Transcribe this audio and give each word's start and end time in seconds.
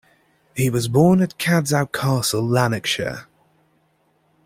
He 0.55 0.71
was 0.71 0.87
born 0.87 1.21
at 1.21 1.37
Cadzow 1.37 1.85
Castle, 1.93 2.43
Lanarkshire. 2.43 3.27